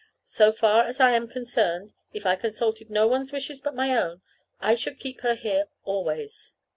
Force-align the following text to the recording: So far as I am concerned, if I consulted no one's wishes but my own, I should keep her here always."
So 0.25 0.51
far 0.51 0.85
as 0.85 0.99
I 0.99 1.11
am 1.11 1.27
concerned, 1.27 1.93
if 2.11 2.25
I 2.25 2.35
consulted 2.35 2.89
no 2.89 3.05
one's 3.07 3.31
wishes 3.31 3.61
but 3.61 3.75
my 3.75 3.95
own, 3.95 4.23
I 4.59 4.73
should 4.73 4.97
keep 4.97 5.21
her 5.21 5.35
here 5.35 5.65
always." 5.83 6.55